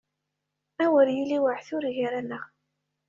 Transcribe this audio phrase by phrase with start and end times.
[0.83, 2.45] A wer yili waɛtur gar-aneɣ!